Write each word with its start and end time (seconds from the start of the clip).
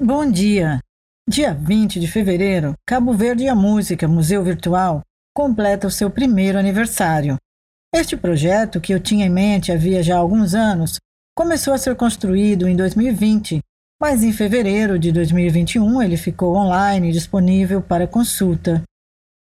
Bom 0.00 0.28
dia! 0.28 0.80
Dia 1.28 1.54
20 1.54 2.00
de 2.00 2.08
fevereiro, 2.08 2.74
Cabo 2.84 3.12
Verde 3.12 3.44
e 3.44 3.48
a 3.48 3.54
Música 3.54 4.08
Museu 4.08 4.42
Virtual 4.42 5.02
completa 5.32 5.86
o 5.86 5.90
seu 5.90 6.10
primeiro 6.10 6.58
aniversário. 6.58 7.36
Este 7.94 8.16
projeto, 8.16 8.80
que 8.80 8.92
eu 8.92 8.98
tinha 8.98 9.24
em 9.24 9.30
mente 9.30 9.70
havia 9.70 10.02
já 10.02 10.16
alguns 10.16 10.52
anos, 10.52 10.98
começou 11.32 11.72
a 11.72 11.78
ser 11.78 11.94
construído 11.94 12.66
em 12.66 12.74
2020, 12.74 13.60
mas 14.02 14.24
em 14.24 14.32
fevereiro 14.32 14.98
de 14.98 15.12
2021 15.12 16.02
ele 16.02 16.16
ficou 16.16 16.56
online 16.56 17.12
disponível 17.12 17.80
para 17.80 18.08
consulta. 18.08 18.82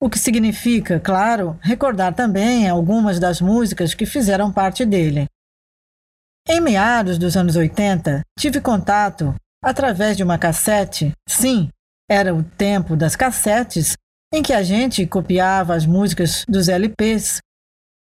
o 0.01 0.09
que 0.09 0.19
significa, 0.19 0.99
claro, 0.99 1.59
recordar 1.61 2.15
também 2.15 2.69
algumas 2.69 3.21
das 3.21 3.41
músicas 3.41 3.95
que 3.95 4.07
fizeram 4.07 4.53
parte 4.53 4.85
dele. 4.85 5.27
Em 6.49 6.61
meados 6.61 7.19
dos 7.19 7.37
anos 7.37 7.55
80, 7.55 8.23
tive 8.39 8.61
contato 8.61 9.35
através 9.63 10.17
de 10.17 10.25
uma 10.25 10.39
cassete. 10.39 11.13
Sim, 11.29 11.69
era 12.11 12.35
o 12.35 12.43
tempo 12.43 12.97
das 12.97 13.15
cassetes 13.15 13.97
em 14.35 14.43
que 14.43 14.53
a 14.53 14.63
gente 14.63 15.07
copiava 15.07 15.75
as 15.75 15.87
músicas 15.87 16.45
dos 16.49 16.69
LPs 16.69 17.39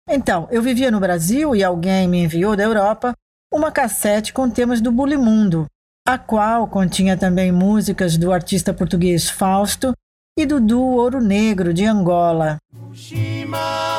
então, 0.10 0.48
eu 0.52 0.62
vivia 0.62 0.92
no 0.92 1.00
Brasil 1.00 1.56
e 1.56 1.64
alguém 1.64 2.08
me 2.08 2.24
enviou 2.24 2.56
da 2.56 2.64
Europa 2.64 3.14
uma 3.54 3.72
cassete 3.72 4.34
com 4.34 4.50
temas 4.50 4.82
do 4.82 4.92
Bulimundo, 4.92 5.66
a 6.08 6.18
qual 6.18 6.68
continha 6.68 7.18
também 7.18 7.52
músicas 7.52 8.18
do 8.18 8.32
artista 8.32 8.74
português 8.74 9.30
Fausto 9.30 9.94
e 10.38 10.46
do 10.46 10.60
duo 10.60 10.96
Ouro 10.96 11.22
Negro 11.22 11.74
de 11.74 11.86
Angola. 11.86 12.58
primeiro 12.72 13.91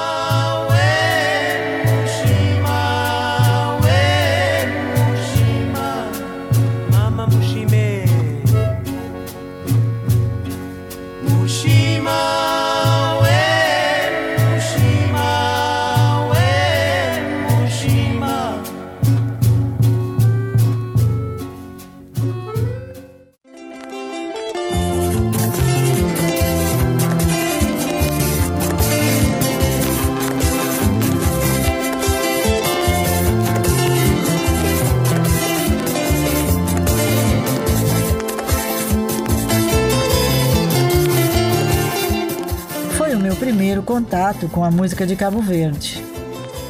contato 43.93 44.49
com 44.49 44.65
a 44.65 44.71
música 44.71 45.07
de 45.07 45.15
Cabo 45.15 45.43
Verde. 45.43 46.03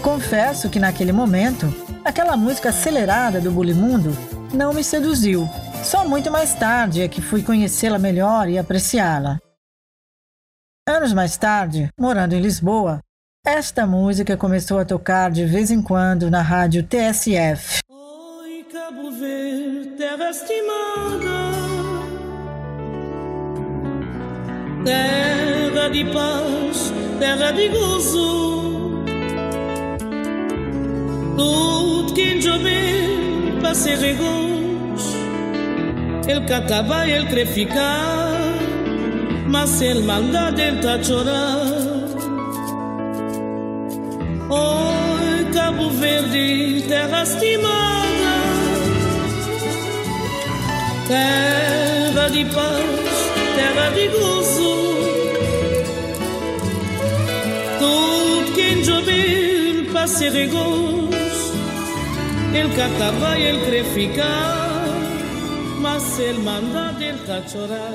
Confesso 0.02 0.68
que 0.68 0.80
naquele 0.80 1.12
momento, 1.12 1.72
aquela 2.04 2.36
música 2.36 2.70
acelerada 2.70 3.40
do 3.40 3.52
Bulimundo 3.52 4.10
não 4.52 4.74
me 4.74 4.82
seduziu. 4.82 5.48
Só 5.84 6.04
muito 6.04 6.32
mais 6.32 6.52
tarde 6.52 7.00
é 7.00 7.06
que 7.06 7.22
fui 7.22 7.40
conhecê-la 7.40 7.96
melhor 7.96 8.48
e 8.48 8.58
apreciá-la. 8.58 9.38
Anos 10.88 11.12
mais 11.12 11.36
tarde, 11.36 11.90
morando 11.96 12.32
em 12.32 12.40
Lisboa, 12.40 12.98
esta 13.46 13.86
música 13.86 14.36
começou 14.36 14.80
a 14.80 14.84
tocar 14.84 15.30
de 15.30 15.44
vez 15.44 15.70
em 15.70 15.80
quando 15.80 16.28
na 16.28 16.42
rádio 16.42 16.82
TSF. 16.82 17.82
Oi, 17.88 18.66
Cabo 18.72 19.12
Verde, 19.12 19.90
terra 19.96 20.28
estimada, 20.28 21.30
terra 24.84 25.31
de 25.88 26.04
paz, 26.06 26.92
terra 27.18 27.50
de 27.52 27.68
gozo. 27.68 28.92
Tudo 31.36 32.12
que 32.14 32.40
chover 32.40 33.58
para 33.60 33.74
ser 33.74 33.98
regos, 33.98 35.16
ele 36.28 36.40
catava 36.46 37.08
ele 37.08 37.26
quer 37.26 37.46
ficar, 37.46 38.54
mas 39.48 39.80
ele 39.80 40.02
maldade 40.02 40.60
ele 40.60 40.80
tá 40.80 41.02
chorar. 41.02 41.66
Oi, 44.50 45.52
Cabo 45.52 45.90
Verde, 45.90 46.84
terra 46.88 47.22
estimada, 47.22 48.12
terra 51.08 52.28
de 52.28 52.44
paz, 52.46 53.30
terra 53.56 53.90
de 53.90 54.08
gozo. 54.08 54.71
Tudo 58.62 58.74
quem 58.74 58.84
jover 58.84 59.92
para 59.92 60.06
ser 60.06 60.30
regos, 60.30 61.52
ele 62.54 62.74
catava 62.76 63.36
e 63.36 63.42
ele 63.42 63.64
quer 63.64 63.84
ficar, 63.84 64.84
mas 65.80 66.18
ele 66.18 66.38
manda 66.38 66.94
ele 67.02 67.18
tá 67.26 67.42
chorar. 67.42 67.90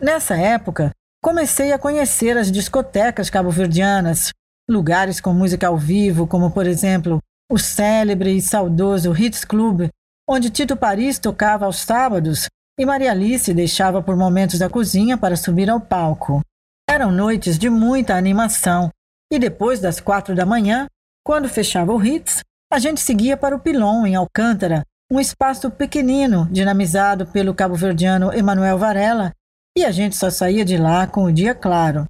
Nessa 0.00 0.36
época, 0.36 0.92
comecei 1.20 1.72
a 1.72 1.78
conhecer 1.78 2.36
as 2.38 2.52
discotecas 2.52 3.28
cabo-verdianas, 3.28 4.30
lugares 4.70 5.20
com 5.20 5.32
música 5.32 5.66
ao 5.66 5.76
vivo, 5.76 6.26
como 6.26 6.52
por 6.52 6.66
exemplo 6.66 7.18
o 7.50 7.58
célebre 7.58 8.36
e 8.36 8.40
saudoso 8.40 9.16
Hits 9.16 9.44
Club, 9.44 9.88
onde 10.28 10.50
Tito 10.50 10.76
Paris 10.76 11.18
tocava 11.18 11.64
aos 11.64 11.78
sábados 11.78 12.46
e 12.78 12.86
Maria 12.86 13.10
Alice 13.10 13.52
deixava 13.52 14.00
por 14.00 14.16
momentos 14.16 14.62
a 14.62 14.68
cozinha 14.68 15.18
para 15.18 15.34
subir 15.34 15.68
ao 15.68 15.80
palco. 15.80 16.40
Eram 16.88 17.10
noites 17.10 17.58
de 17.58 17.68
muita 17.68 18.14
animação, 18.14 18.90
e 19.30 19.38
depois 19.38 19.80
das 19.80 20.00
quatro 20.00 20.34
da 20.34 20.46
manhã, 20.46 20.86
quando 21.24 21.48
fechava 21.48 21.92
o 21.92 22.04
Hits, 22.04 22.42
a 22.72 22.78
gente 22.78 23.00
seguia 23.00 23.36
para 23.36 23.54
o 23.56 23.60
Pilon, 23.60 24.06
em 24.06 24.14
Alcântara, 24.14 24.84
um 25.10 25.18
espaço 25.18 25.70
pequenino, 25.70 26.46
dinamizado 26.50 27.26
pelo 27.26 27.54
cabo-verdiano 27.54 28.32
Emanuel 28.32 28.78
Varela, 28.78 29.32
e 29.76 29.84
a 29.84 29.90
gente 29.90 30.16
só 30.16 30.30
saía 30.30 30.64
de 30.64 30.76
lá 30.76 31.06
com 31.06 31.24
o 31.24 31.32
dia 31.32 31.54
claro. 31.54 32.06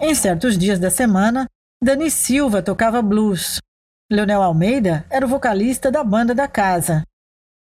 Em 0.00 0.14
certos 0.14 0.58
dias 0.58 0.78
da 0.78 0.90
semana, 0.90 1.46
Dani 1.82 2.10
Silva 2.10 2.62
tocava 2.62 3.00
blues. 3.00 3.60
Leonel 4.10 4.42
Almeida 4.42 5.06
era 5.10 5.24
o 5.24 5.28
vocalista 5.28 5.90
da 5.90 6.04
banda 6.04 6.34
da 6.34 6.46
casa. 6.46 7.02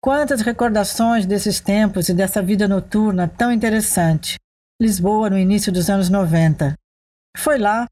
Quantas 0.01 0.41
recordações 0.41 1.25
desses 1.25 1.59
tempos 1.59 2.09
e 2.09 2.13
dessa 2.13 2.41
vida 2.41 2.67
noturna 2.67 3.27
tão 3.27 3.51
interessante. 3.51 4.37
Lisboa 4.81 5.29
no 5.29 5.37
início 5.37 5.71
dos 5.71 5.89
anos 5.89 6.09
90. 6.09 6.75
Foi 7.37 7.57
lá, 7.57 7.87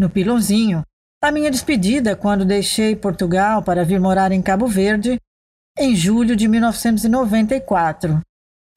no 0.00 0.08
Pilãozinho, 0.08 0.82
a 1.22 1.30
minha 1.30 1.50
despedida 1.50 2.16
quando 2.16 2.42
deixei 2.42 2.96
Portugal 2.96 3.62
para 3.62 3.84
vir 3.84 4.00
morar 4.00 4.32
em 4.32 4.40
Cabo 4.40 4.66
Verde 4.66 5.20
em 5.78 5.94
julho 5.94 6.34
de 6.34 6.48
1994. 6.48 8.18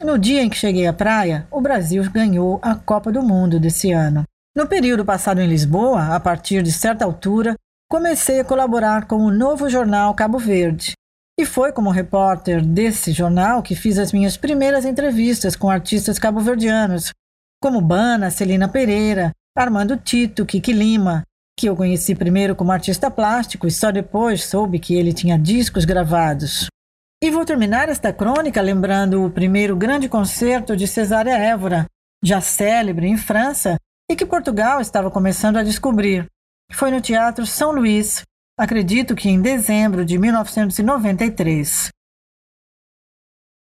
No 0.03 0.19
dia 0.19 0.43
em 0.43 0.49
que 0.49 0.57
cheguei 0.57 0.85
à 0.85 0.91
praia, 0.91 1.47
o 1.49 1.61
Brasil 1.61 2.03
ganhou 2.11 2.59
a 2.61 2.75
Copa 2.75 3.09
do 3.09 3.23
Mundo 3.23 3.57
desse 3.57 3.93
ano. 3.93 4.25
No 4.53 4.67
período 4.67 5.05
passado 5.05 5.39
em 5.39 5.47
Lisboa, 5.47 6.13
a 6.13 6.19
partir 6.19 6.61
de 6.61 6.73
certa 6.73 7.05
altura, 7.05 7.55
comecei 7.89 8.41
a 8.41 8.45
colaborar 8.45 9.07
com 9.07 9.15
o 9.15 9.31
novo 9.31 9.69
jornal 9.69 10.13
Cabo 10.13 10.37
Verde. 10.37 10.91
E 11.39 11.45
foi 11.45 11.71
como 11.71 11.89
repórter 11.89 12.61
desse 12.61 13.13
jornal 13.13 13.63
que 13.63 13.75
fiz 13.75 13.97
as 13.97 14.11
minhas 14.11 14.35
primeiras 14.35 14.83
entrevistas 14.83 15.55
com 15.55 15.69
artistas 15.69 16.19
cabo-verdianos, 16.19 17.11
como 17.61 17.79
Bana, 17.79 18.29
Celina 18.29 18.67
Pereira, 18.67 19.31
Armando 19.55 19.95
Tito, 19.97 20.47
Kiki 20.47 20.73
Lima, 20.73 21.23
que 21.57 21.69
eu 21.69 21.75
conheci 21.75 22.15
primeiro 22.15 22.55
como 22.55 22.71
artista 22.71 23.11
plástico 23.11 23.67
e 23.67 23.71
só 23.71 23.91
depois 23.91 24.43
soube 24.43 24.79
que 24.79 24.95
ele 24.95 25.13
tinha 25.13 25.37
discos 25.37 25.85
gravados. 25.85 26.67
E 27.23 27.29
vou 27.29 27.45
terminar 27.45 27.87
esta 27.87 28.11
crônica 28.11 28.59
lembrando 28.59 29.23
o 29.23 29.29
primeiro 29.29 29.75
grande 29.75 30.09
concerto 30.09 30.75
de 30.75 30.87
Cesária 30.87 31.37
Évora, 31.37 31.85
já 32.23 32.41
célebre 32.41 33.07
em 33.07 33.15
França 33.15 33.77
e 34.09 34.15
que 34.15 34.25
Portugal 34.25 34.81
estava 34.81 35.11
começando 35.11 35.57
a 35.57 35.63
descobrir. 35.63 36.25
Foi 36.71 36.89
no 36.89 36.99
Teatro 36.99 37.45
São 37.45 37.71
Luís, 37.71 38.23
acredito 38.57 39.15
que 39.15 39.29
em 39.29 39.39
dezembro 39.39 40.03
de 40.03 40.17
1993. 40.17 41.89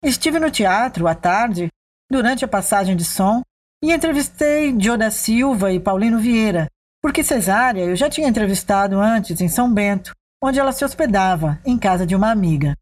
Estive 0.03 0.41
no 0.41 0.51
teatro 0.51 1.07
à 1.07 1.15
tarde, 1.15 1.69
durante 2.11 2.45
a 2.45 2.49
passagem 2.49 2.97
de 2.97 3.05
som, 3.05 3.43
e 3.83 3.93
entrevistei 3.93 4.75
Joe 4.79 4.97
da 4.97 5.11
Silva 5.11 5.73
e 5.73 5.81
Paulino 5.81 6.21
Vieira, 6.21 6.69
porque 7.03 7.25
Cesária 7.25 7.83
eu 7.83 7.97
já 7.97 8.09
tinha 8.09 8.29
entrevistado 8.29 9.01
antes 9.01 9.41
em 9.41 9.49
São 9.49 9.73
Bento, 9.73 10.13
onde 10.41 10.61
ela 10.61 10.73
se 10.73 10.85
hospedava, 10.85 11.61
em 11.65 11.77
casa 11.77 12.07
de 12.07 12.15
uma 12.15 12.31
amiga. 12.31 12.77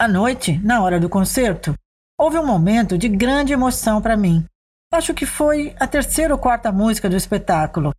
À 0.00 0.08
noite, 0.08 0.58
na 0.58 0.82
hora 0.82 0.98
do 0.98 1.10
concerto, 1.10 1.74
houve 2.18 2.38
um 2.38 2.46
momento 2.46 2.96
de 2.96 3.08
grande 3.08 3.52
emoção 3.52 4.00
para 4.00 4.16
mim. 4.16 4.44
Acho 4.92 5.12
que 5.12 5.26
foi 5.26 5.74
a 5.78 5.86
terceira 5.86 6.32
ou 6.32 6.40
quarta 6.40 6.72
música 6.72 7.08
do 7.08 7.16
espetáculo. 7.16 7.92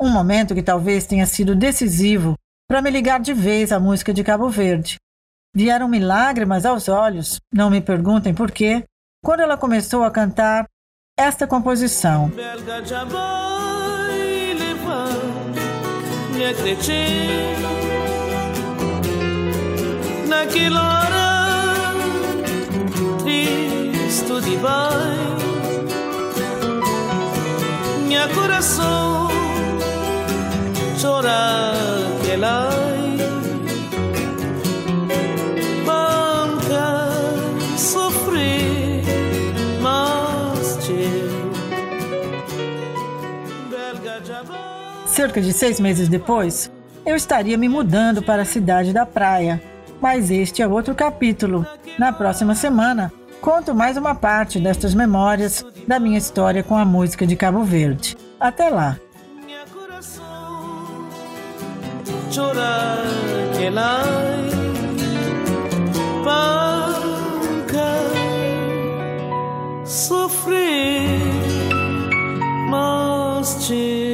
Um 0.00 0.10
momento 0.10 0.54
que 0.54 0.62
talvez 0.62 1.06
tenha 1.06 1.26
sido 1.26 1.54
decisivo 1.54 2.34
para 2.68 2.82
me 2.82 2.90
ligar 2.90 3.20
de 3.20 3.32
vez 3.32 3.70
à 3.70 3.78
música 3.78 4.12
de 4.12 4.24
Cabo 4.24 4.48
Verde. 4.48 4.96
Vieram-me 5.54 5.98
lágrimas 5.98 6.66
aos 6.66 6.88
olhos, 6.88 7.40
não 7.52 7.70
me 7.70 7.80
perguntem 7.80 8.34
por 8.34 8.50
quê, 8.50 8.84
quando 9.22 9.40
ela 9.40 9.56
começou 9.56 10.04
a 10.04 10.10
cantar 10.10 10.66
esta 11.18 11.46
composição. 11.46 12.30
Naquela 20.28 20.80
hora, 20.80 21.94
triste 23.24 24.40
de 24.42 24.56
vai 24.56 25.28
minha 28.06 28.28
coração 28.28 29.28
chora 31.00 31.72
que 32.24 32.36
lai 32.36 32.87
Cerca 45.06 45.40
de 45.40 45.52
seis 45.52 45.80
meses 45.80 46.08
depois, 46.08 46.70
eu 47.04 47.16
estaria 47.16 47.56
me 47.56 47.68
mudando 47.68 48.22
para 48.22 48.42
a 48.42 48.46
cidade 48.46 48.92
da 48.92 49.06
praia. 49.06 49.62
Mas 50.00 50.30
este 50.30 50.62
é 50.62 50.66
outro 50.66 50.94
capítulo. 50.94 51.66
Na 51.98 52.12
próxima 52.12 52.54
semana, 52.54 53.12
conto 53.40 53.74
mais 53.74 53.96
uma 53.96 54.14
parte 54.14 54.60
destas 54.60 54.94
memórias 54.94 55.64
da 55.86 55.98
minha 55.98 56.18
história 56.18 56.62
com 56.62 56.76
a 56.76 56.84
música 56.84 57.26
de 57.26 57.34
Cabo 57.34 57.64
Verde. 57.64 58.16
Até 58.38 58.68
lá! 58.68 58.96
sofrer, 69.88 71.18
mas 72.70 73.66
te 73.66 74.07